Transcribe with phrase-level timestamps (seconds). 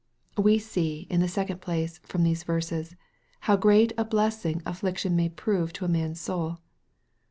[0.35, 2.95] We see, in the second place, from these verses,
[3.41, 6.57] how great a blessing affliction may prove to a man's soul.